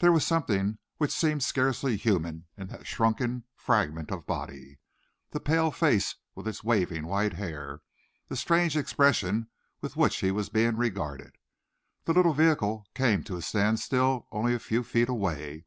[0.00, 4.78] There was something which seemed scarcely human in that shrunken fragment of body,
[5.30, 7.80] the pale face with its waving white hair,
[8.28, 9.48] the strange expression
[9.80, 11.36] with which he was being regarded.
[12.04, 15.64] The little vehicle came to a standstill only a few feet away.